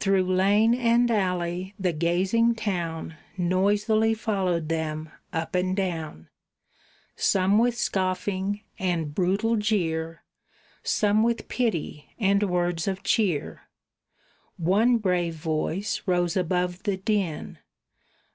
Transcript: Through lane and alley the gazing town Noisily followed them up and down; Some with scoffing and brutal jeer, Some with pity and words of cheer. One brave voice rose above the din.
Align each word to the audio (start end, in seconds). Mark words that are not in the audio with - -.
Through 0.00 0.24
lane 0.24 0.74
and 0.74 1.10
alley 1.10 1.72
the 1.80 1.94
gazing 1.94 2.54
town 2.56 3.16
Noisily 3.38 4.12
followed 4.12 4.68
them 4.68 5.08
up 5.32 5.54
and 5.54 5.74
down; 5.74 6.28
Some 7.16 7.56
with 7.56 7.74
scoffing 7.74 8.64
and 8.78 9.14
brutal 9.14 9.56
jeer, 9.56 10.24
Some 10.82 11.22
with 11.22 11.48
pity 11.48 12.10
and 12.18 12.42
words 12.42 12.86
of 12.86 13.02
cheer. 13.02 13.62
One 14.58 14.98
brave 14.98 15.36
voice 15.36 16.02
rose 16.06 16.36
above 16.36 16.82
the 16.82 16.98
din. 16.98 17.56